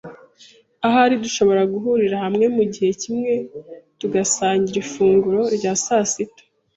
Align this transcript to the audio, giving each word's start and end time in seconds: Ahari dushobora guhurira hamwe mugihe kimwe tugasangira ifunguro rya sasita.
Ahari 0.87 1.15
dushobora 1.23 1.61
guhurira 1.73 2.15
hamwe 2.25 2.45
mugihe 2.55 2.91
kimwe 3.01 3.31
tugasangira 3.99 4.77
ifunguro 4.85 5.41
rya 5.55 5.73
sasita. 5.85 6.43